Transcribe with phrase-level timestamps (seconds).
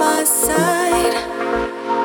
[0.00, 1.99] my side.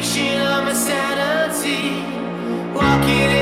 [0.00, 2.00] Reaching on my sanity.
[2.74, 3.39] Walking